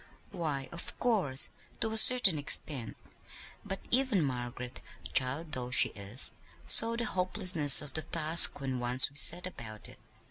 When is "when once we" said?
8.59-9.17